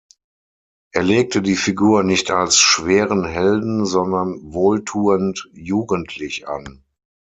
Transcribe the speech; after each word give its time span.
Er 0.93 1.03
legte 1.03 1.43
die 1.43 1.55
Figur 1.55 2.01
nicht 2.01 2.31
als 2.31 2.57
schweren 2.57 3.23
Helden, 3.23 3.85
sondern 3.85 4.39
wohltuend 4.51 5.47
jugendlich 5.53 6.47
an. 6.47 6.83